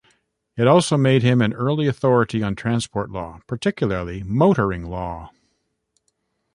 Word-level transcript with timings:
It 0.57 0.65
also 0.65 0.97
made 0.97 1.21
him 1.21 1.43
an 1.43 1.53
early 1.53 1.85
authority 1.85 2.41
on 2.41 2.55
transport 2.55 3.11
law, 3.11 3.41
particularly 3.45 4.23
motoring 4.23 4.89
law. 4.89 5.29